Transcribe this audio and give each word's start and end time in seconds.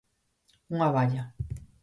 Unha 0.75 0.89
valla. 0.95 1.23